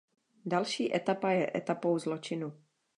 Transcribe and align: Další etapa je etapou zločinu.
Další 0.45 0.95
etapa 0.95 1.31
je 1.31 1.51
etapou 1.55 1.99
zločinu. 1.99 2.53